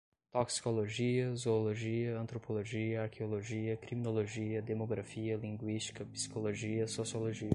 toxicologia, 0.31 1.35
zoologia, 1.35 2.17
antropologia, 2.17 3.03
arqueologia, 3.03 3.77
criminologia, 3.77 4.59
demografia, 4.61 5.35
linguística, 5.37 6.03
psicologia, 6.05 6.87
sociologia 6.87 7.49